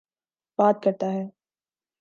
بات 0.59 0.83
کرتا 0.83 1.07
ہے۔ 1.13 1.23